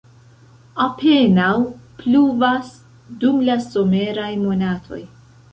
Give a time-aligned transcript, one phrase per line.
[0.85, 1.51] Apenaŭ
[2.01, 2.73] pluvas
[3.25, 5.03] dum la someraj monatoj.